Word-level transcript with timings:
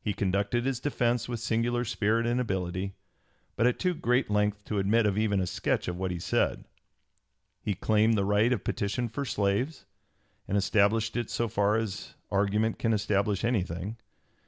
He 0.00 0.14
conducted 0.14 0.64
his 0.64 0.78
defence 0.78 1.28
with 1.28 1.40
singular 1.40 1.84
spirit 1.84 2.24
and 2.24 2.38
ability, 2.40 2.94
but 3.56 3.66
at 3.66 3.80
too 3.80 3.94
great 3.94 4.30
length 4.30 4.62
to 4.66 4.78
admit 4.78 5.06
of 5.06 5.18
even 5.18 5.40
a 5.40 5.46
sketch 5.48 5.88
of 5.88 5.96
what 5.96 6.12
he 6.12 6.20
said. 6.20 6.66
He 7.60 7.74
claimed 7.74 8.16
the 8.16 8.24
right 8.24 8.52
of 8.52 8.62
petition 8.62 9.08
for 9.08 9.24
slaves, 9.24 9.84
and 10.46 10.56
established 10.56 11.16
it 11.16 11.30
so 11.30 11.48
far 11.48 11.74
as 11.74 12.14
argument 12.30 12.78
can 12.78 12.92
establish 12.92 13.42
anything. 13.44 13.96